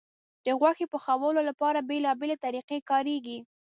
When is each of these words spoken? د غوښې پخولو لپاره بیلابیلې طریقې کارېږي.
د 0.45 0.47
غوښې 0.59 0.85
پخولو 0.93 1.41
لپاره 1.49 1.85
بیلابیلې 1.89 2.37
طریقې 2.45 2.79
کارېږي. 2.89 3.37